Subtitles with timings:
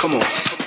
[0.00, 0.59] Come on.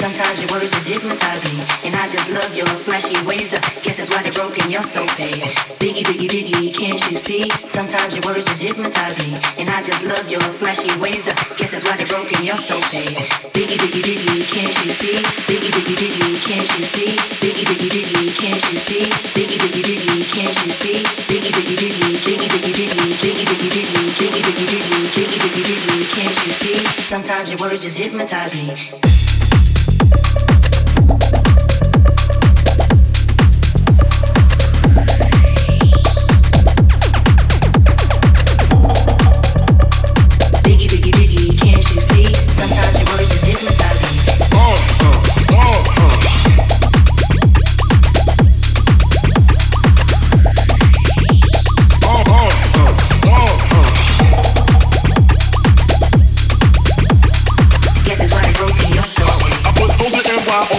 [0.00, 3.52] Sometimes your words just hypnotize me, and I just love your flashy ways.
[3.52, 5.44] I guess that's why they're broken, you're so paid.
[5.76, 7.44] Biggie, biggie, biggie, can't you see?
[7.60, 11.28] Sometimes your words just hypnotize me, and I just love your flashy ways.
[11.28, 13.12] I guess that's why they're broken, you're so paid.
[13.52, 15.20] Biggie, biggie, biggie, can't you see?
[15.44, 17.12] Biggie, biggie, biggie, can't you see?
[17.36, 19.04] Biggie, biggie, biggie, can't you see?
[19.36, 20.96] Biggie, biggie, biggie, can't you see?
[21.28, 26.08] Biggie, biggie, biggie, biggie, biggie, biggie, biggie, biggie, biggie, biggie, biggie, biggie, biggie, biggie, biggie,
[26.16, 26.80] can't you see?
[26.88, 29.39] Sometimes your words just hypnotize me.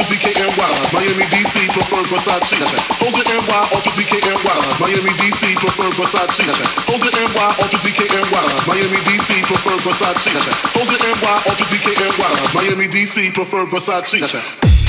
[0.00, 0.70] off DKNY.
[0.92, 2.58] Miami DC prefer Versace.
[2.58, 2.82] That's right.
[2.98, 3.22] Jose
[3.94, 4.58] DKNY.
[4.80, 6.42] Miami DC prefer Versace.
[6.46, 6.74] That's right.
[6.90, 7.10] Jose
[7.84, 8.46] DKNY.
[8.66, 10.32] Miami DC prefer Versace.
[10.34, 10.58] That's right.
[10.74, 10.98] Jose
[11.70, 12.32] DKNY.
[12.54, 14.20] Miami DC prefer Versace.
[14.20, 14.83] That's right.